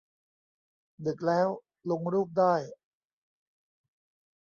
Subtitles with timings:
[1.05, 1.47] ดึกแล้ว
[1.89, 2.55] ลงรูปได้